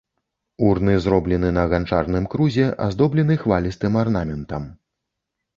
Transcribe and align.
Урны 0.67 0.95
зроблены 1.05 1.51
на 1.57 1.65
ганчарным 1.73 2.25
крузе, 2.33 2.65
аздоблены 2.87 3.39
хвалістым 3.45 3.93
арнаментам. 4.07 4.69